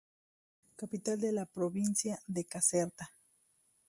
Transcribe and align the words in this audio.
Capital 0.77 1.21
de 1.21 1.31
la 1.31 1.45
provincia 1.45 2.17
de 2.25 2.43
Caserta. 2.45 3.13